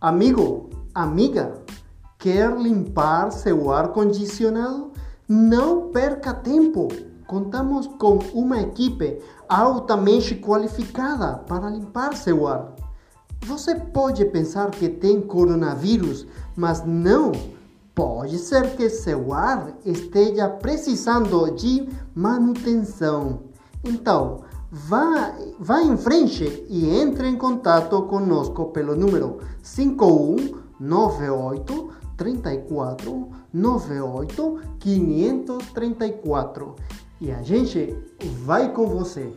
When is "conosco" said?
28.02-28.66